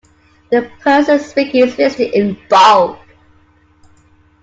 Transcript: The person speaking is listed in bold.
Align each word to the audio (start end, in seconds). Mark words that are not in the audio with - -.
The 0.49 0.63
person 0.79 1.19
speaking 1.19 1.63
is 1.67 1.77
listed 1.77 2.15
in 2.15 2.35
bold. 2.49 2.97